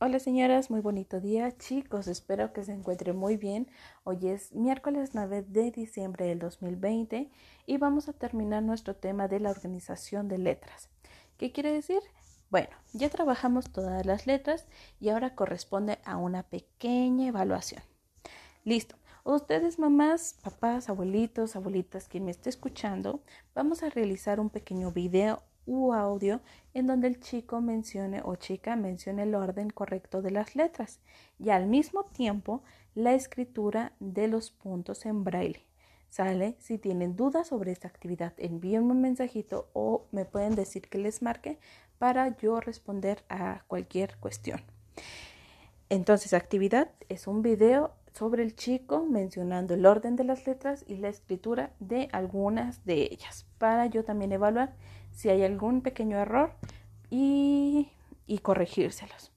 [0.00, 3.68] Hola señoras, muy bonito día chicos, espero que se encuentren muy bien.
[4.04, 7.28] Hoy es miércoles 9 de diciembre del 2020
[7.66, 10.88] y vamos a terminar nuestro tema de la organización de letras.
[11.36, 11.98] ¿Qué quiere decir?
[12.48, 14.68] Bueno, ya trabajamos todas las letras
[15.00, 17.82] y ahora corresponde a una pequeña evaluación.
[18.62, 18.94] Listo.
[19.24, 23.20] Ustedes, mamás, papás, abuelitos, abuelitas, quien me esté escuchando,
[23.52, 26.40] vamos a realizar un pequeño video u audio
[26.74, 30.98] en donde el chico mencione o chica mencione el orden correcto de las letras
[31.38, 32.62] y al mismo tiempo
[32.94, 35.64] la escritura de los puntos en braille.
[36.08, 36.56] ¿Sale?
[36.58, 41.20] Si tienen dudas sobre esta actividad, envíenme un mensajito o me pueden decir que les
[41.20, 41.58] marque
[41.98, 44.62] para yo responder a cualquier cuestión.
[45.90, 50.96] Entonces, actividad es un video sobre el chico mencionando el orden de las letras y
[50.96, 54.74] la escritura de algunas de ellas para yo también evaluar
[55.12, 56.50] si hay algún pequeño error
[57.10, 57.92] y,
[58.26, 59.30] y corregírselos.